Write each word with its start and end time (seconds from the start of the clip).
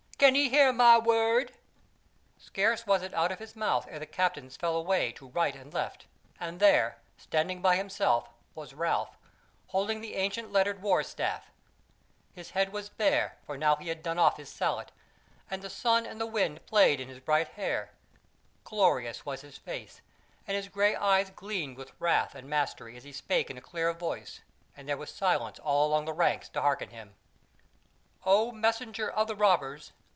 can 0.21 0.35
he 0.35 0.49
hear 0.49 0.71
my 0.71 0.99
word?" 0.99 1.51
Scarce 2.37 2.85
was 2.85 3.01
it 3.01 3.11
out 3.11 3.31
of 3.31 3.39
his 3.39 3.55
mouth 3.55 3.87
ere 3.89 3.97
the 3.97 4.05
captains 4.05 4.55
fell 4.55 4.75
away 4.75 5.11
to 5.13 5.27
right 5.29 5.55
and 5.55 5.73
left, 5.73 6.05
and 6.39 6.59
there, 6.59 6.99
standing 7.17 7.59
by 7.59 7.75
himself, 7.75 8.29
was 8.53 8.75
Ralph, 8.75 9.17
holding 9.69 9.99
the 9.99 10.13
ancient 10.13 10.51
lettered 10.51 10.79
war 10.79 11.01
staff; 11.01 11.49
his 12.33 12.51
head 12.51 12.71
was 12.71 12.87
bare, 12.87 13.39
for 13.47 13.57
now 13.57 13.75
he 13.77 13.87
had 13.89 14.03
done 14.03 14.19
off 14.19 14.37
his 14.37 14.47
sallet, 14.51 14.91
and 15.49 15.63
the 15.63 15.71
sun 15.71 16.05
and 16.05 16.21
the 16.21 16.27
wind 16.27 16.67
played 16.67 16.99
in 16.99 17.09
his 17.09 17.19
bright 17.19 17.47
hair; 17.53 17.89
glorious 18.63 19.25
was 19.25 19.41
his 19.41 19.57
face, 19.57 20.01
and 20.45 20.55
his 20.55 20.67
grey 20.67 20.95
eyes 20.95 21.31
gleamed 21.31 21.77
with 21.77 21.99
wrath 21.99 22.35
and 22.35 22.47
mastery 22.47 22.95
as 22.95 23.03
he 23.05 23.11
spake 23.11 23.49
in 23.49 23.57
a 23.57 23.61
clear 23.61 23.91
voice, 23.91 24.41
and 24.77 24.87
there 24.87 24.97
was 24.97 25.09
silence 25.11 25.57
all 25.57 25.87
along 25.87 26.05
the 26.05 26.13
ranks 26.13 26.47
to 26.47 26.61
hearken 26.61 26.89
him: 26.91 27.15
"O 28.23 28.51
messenger 28.51 29.09
of 29.09 29.25
the 29.25 29.35
robbers! 29.35 29.93